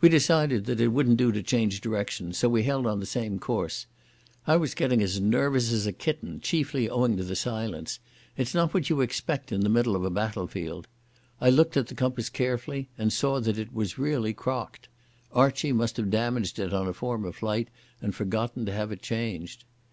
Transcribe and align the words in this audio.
We 0.00 0.08
decided 0.08 0.66
that 0.66 0.80
it 0.80 0.86
wouldn't 0.92 1.16
do 1.16 1.32
to 1.32 1.42
change 1.42 1.80
direction, 1.80 2.32
so 2.32 2.48
we 2.48 2.62
held 2.62 2.86
on 2.86 3.00
the 3.00 3.06
same 3.06 3.40
course. 3.40 3.86
I 4.46 4.54
was 4.54 4.72
getting 4.72 5.02
as 5.02 5.20
nervous 5.20 5.72
as 5.72 5.84
a 5.84 5.92
kitten, 5.92 6.40
chiefly 6.40 6.88
owing 6.88 7.16
to 7.16 7.24
the 7.24 7.34
silence. 7.34 7.98
It's 8.36 8.54
not 8.54 8.72
what 8.72 8.88
you 8.88 9.00
expect 9.00 9.50
in 9.50 9.62
the 9.62 9.68
middle 9.68 9.96
of 9.96 10.04
a 10.04 10.10
battle 10.10 10.46
field.... 10.46 10.86
I 11.40 11.50
looked 11.50 11.76
at 11.76 11.88
the 11.88 11.96
compass 11.96 12.28
carefully 12.28 12.88
and 12.96 13.12
saw 13.12 13.40
that 13.40 13.58
it 13.58 13.74
was 13.74 13.98
really 13.98 14.32
crocked. 14.32 14.86
Archie 15.32 15.72
must 15.72 15.96
have 15.96 16.08
damaged 16.08 16.60
it 16.60 16.72
on 16.72 16.86
a 16.86 16.92
former 16.92 17.32
flight 17.32 17.66
and 18.00 18.14
forgotten 18.14 18.64
to 18.66 18.72
have 18.72 18.92
it 18.92 19.02
changed. 19.02 19.64